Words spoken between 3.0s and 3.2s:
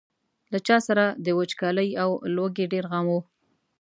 و.